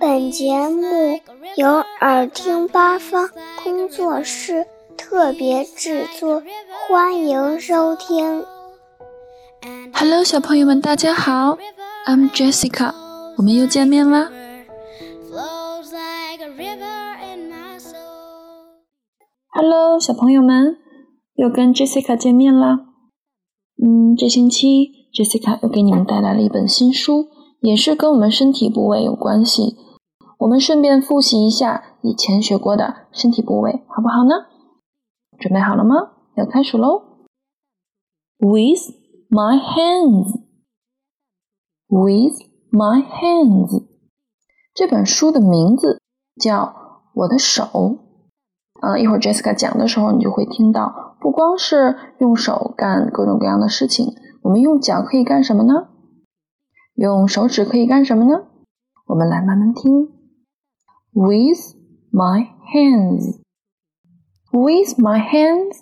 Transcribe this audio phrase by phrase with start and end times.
[0.00, 1.20] 本节目
[1.56, 1.68] 由
[2.00, 3.30] 耳听八方
[3.62, 4.66] 工作室
[4.96, 6.42] 特别制作，
[6.88, 8.44] 欢迎收听。
[9.94, 11.58] Hello，小朋友们，大家好
[12.06, 12.92] ，I'm Jessica，
[13.36, 14.30] 我们又见面啦。
[19.50, 20.76] Hello，小朋友们，
[21.34, 22.80] 又跟 Jessica 见面啦。
[23.80, 27.28] 嗯，这星期 Jessica 又给你们带来了一本新书。
[27.60, 29.76] 也是跟我们身体部位有关系，
[30.38, 34.46] 我们顺便复习一下以前学过的身体部位，好不好呢？
[35.38, 36.12] 准备好了吗？
[36.36, 37.02] 要开始喽
[38.38, 38.94] ！With
[39.28, 40.40] my hands,
[41.88, 42.36] with
[42.70, 43.84] my hands，
[44.72, 46.00] 这本书的名字
[46.40, 46.62] 叫
[47.14, 47.64] 《我的手》。
[48.80, 55.88] 呃，一会儿 Jessica 讲的时候，你就会听到，不光是用手干各种各样的事情，我们用脚可以干什么呢？
[56.98, 58.48] 用手指可以干什么呢？
[59.06, 60.08] 我们来慢慢听。
[61.12, 61.76] With
[62.10, 63.40] my hands,
[64.50, 65.76] with my hands,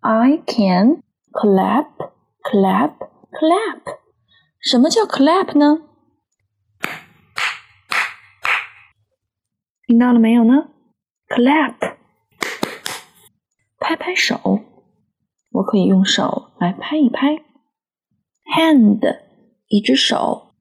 [0.00, 1.88] I can clap,
[2.42, 2.96] clap,
[3.30, 3.98] clap.
[4.58, 5.82] 什么叫 clap 呢？
[9.86, 10.70] 听到了没有呢
[11.28, 11.96] ？clap，
[13.78, 14.60] 拍拍手。
[15.50, 17.44] 我可以用手来拍一拍。
[18.56, 19.20] hand，
[19.68, 20.53] 一只手。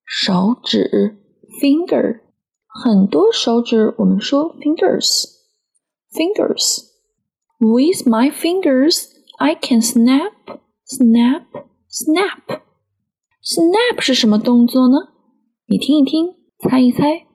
[0.03, 1.17] 手指
[1.61, 2.21] finger
[2.67, 5.25] 很多手指，我们说 fingers
[6.11, 6.93] fingers。
[7.57, 9.07] With my fingers,
[9.37, 10.33] I can snap,
[10.85, 11.45] snap,
[11.89, 12.61] snap.
[13.41, 15.13] Snap 是什么动作呢？
[15.67, 17.27] 你听一听，猜一猜。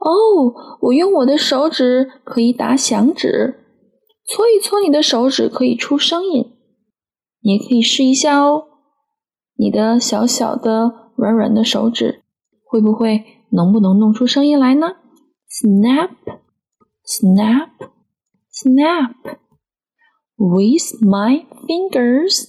[0.00, 3.60] 哦，我用我的手指可以打响指，
[4.24, 6.56] 搓一搓你的手指可以出声音，
[7.42, 8.64] 你也可以试一下哦。
[9.56, 12.22] 你的小小的、软软的手指
[12.64, 14.96] 会不会能不能弄出声音来呢
[15.50, 16.10] ？Snap,
[17.04, 17.68] snap,
[18.50, 19.36] snap.
[20.38, 22.46] With my fingers,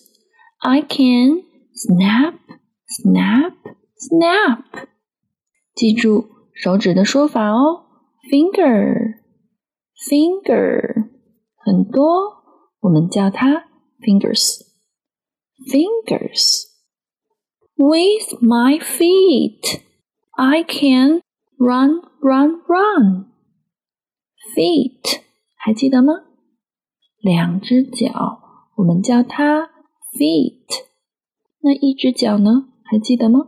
[0.59, 1.43] I can
[1.75, 2.35] snap,
[2.87, 3.53] snap,
[3.97, 4.87] snap.
[5.75, 6.40] 记住。
[6.61, 7.87] 手指的说法哦
[8.29, 11.09] ，finger，finger，
[11.57, 12.05] 很多，
[12.81, 13.65] 我们叫它
[13.99, 16.67] fingers，fingers。
[17.77, 19.81] With my feet,
[20.37, 21.23] I can
[21.57, 23.25] run, run, run.
[24.55, 25.21] Feet，
[25.55, 26.13] 还记得吗？
[27.17, 28.39] 两只脚，
[28.77, 29.71] 我们叫它
[30.15, 30.83] feet。
[31.61, 32.67] 那一只脚呢？
[32.83, 33.47] 还记得吗？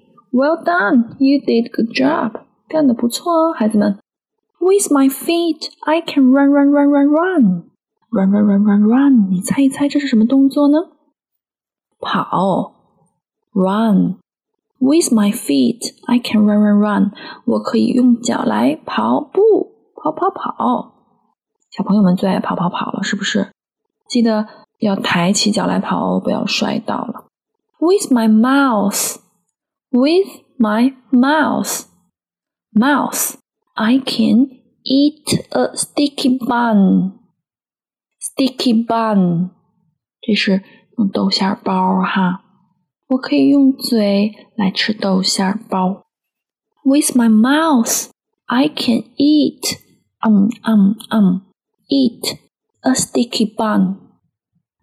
[0.31, 2.41] Well done, you did good job.
[2.67, 3.99] 干得不错哦，孩子们。
[4.59, 7.63] With my feet, I can run, run, run, run, run,
[8.11, 9.29] run, run, run, run, run.
[9.29, 10.77] 你猜一猜这是什么动作呢？
[11.99, 12.75] 跑
[13.53, 14.15] ，run.
[14.79, 17.11] With my feet, I can run, run, run.
[17.45, 20.93] 我可以用脚来跑步，跑跑跑。
[21.69, 23.51] 小朋友们最爱跑跑跑了，是不是？
[24.07, 24.47] 记得
[24.79, 27.25] 要抬起脚来跑哦，不要摔倒了。
[27.79, 29.17] With my mouth
[29.90, 31.86] with my mouth.
[32.74, 33.36] Mouth.
[33.74, 37.18] I can eat a sticky bun.
[38.18, 39.50] Sticky bun.
[40.20, 40.62] 这是
[40.98, 42.42] 用豆馅包哈。
[43.08, 46.06] 我可以用嘴来吃豆馅包。
[46.84, 48.08] With my mouth,
[48.46, 49.78] I can eat,
[50.26, 51.42] um, um, um,
[51.88, 52.38] eat
[52.80, 53.96] a sticky bun.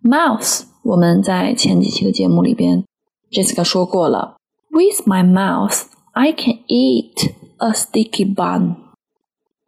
[0.02, 2.86] Mouth，我们在前几期的节目里边，
[3.32, 4.37] Jessica 说过了。
[4.78, 8.78] with my mouth, I can eat a sticky bun.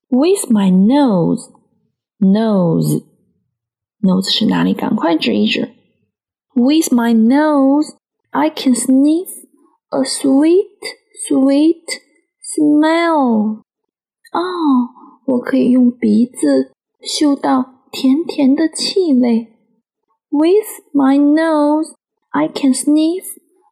[0.09, 1.51] With my nose,
[2.19, 3.03] nose,
[4.01, 4.73] nose 是哪里？
[4.73, 5.71] 赶快指一指。
[6.53, 7.95] With my nose,
[8.31, 9.29] I can sniff
[9.89, 10.79] a sweet,
[11.27, 11.83] sweet
[12.41, 13.61] smell.
[14.31, 14.41] 哦，
[15.25, 16.71] 我可以用鼻子
[17.01, 19.53] 嗅到甜甜的气味。
[20.29, 21.93] With my nose,
[22.29, 23.25] I can sniff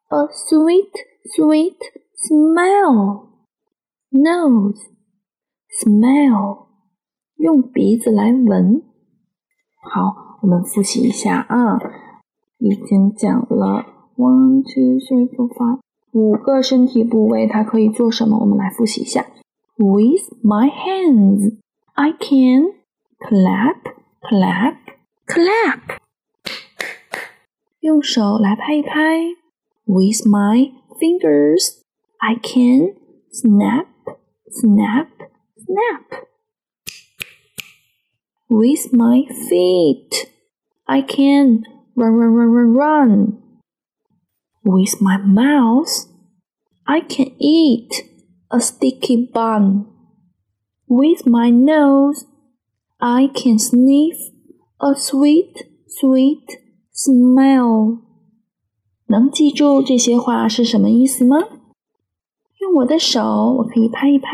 [0.10, 0.92] a sweet,
[1.36, 1.78] sweet
[2.18, 3.30] smell.
[4.12, 4.80] Nose,
[5.84, 6.68] smell，
[7.38, 8.84] 用鼻子来闻。
[9.82, 11.80] 好，我们复习一下啊，
[12.60, 15.80] 已经讲了 one, two, three, four, five，
[16.12, 18.38] 五个身体部位它可以做什么？
[18.38, 19.26] 我们来复习一下。
[19.78, 21.58] With my hands,
[21.94, 22.76] I can
[23.20, 24.78] clap, clap,
[25.26, 25.98] clap.
[27.80, 28.92] 用手来拍一拍。
[29.86, 31.83] With my fingers,
[32.21, 32.97] I can
[33.31, 33.89] snap,
[34.51, 35.09] snap,
[35.59, 36.25] snap.
[38.49, 40.33] With my feet,
[40.87, 41.65] I can
[41.95, 43.43] run, run, run, run, run.
[44.65, 46.07] With my mouth,
[46.87, 48.05] I can eat
[48.51, 49.87] a sticky bun.
[50.89, 52.25] With my nose,
[53.01, 54.17] I can sniff
[54.81, 56.59] a sweet, sweet
[56.93, 58.08] smell。
[59.11, 61.39] 能记住这些话是什么意思吗？
[62.61, 64.29] 用我的手，我可以拍一拍；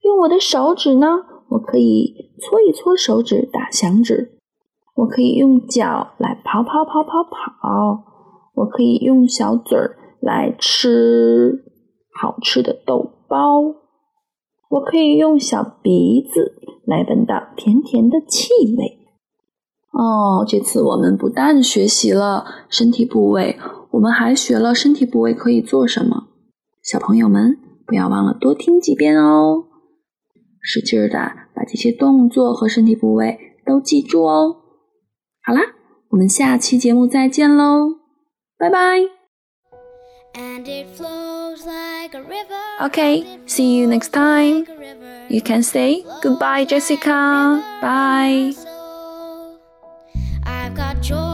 [0.00, 1.06] 用我的手指呢，
[1.50, 4.30] 我可以搓一搓手指，打响指；
[4.94, 8.04] 我可以用脚来跑跑跑跑跑；
[8.54, 11.64] 我可以用小嘴儿来吃
[12.14, 13.74] 好吃的豆包；
[14.70, 16.54] 我可以用小鼻子
[16.86, 18.48] 来闻到甜甜的气
[18.78, 19.00] 味。
[19.90, 23.58] 哦，这次我们不但学习了身体部位，
[23.92, 26.28] 我们还学了身体部位可以做什么。
[26.82, 27.56] 小朋友们
[27.86, 29.64] 不要忘了多听几遍哦，
[30.60, 34.56] 使劲的把这些动作和身体部位都记住哦。
[35.44, 35.60] 好啦，
[36.10, 37.98] 我们下期节目再见喽，
[38.58, 39.02] 拜拜。
[42.80, 44.66] Okay, see you next time.
[45.28, 47.60] You can say goodbye, Jessica.
[47.80, 48.54] Bye.
[50.44, 51.31] I've got joy.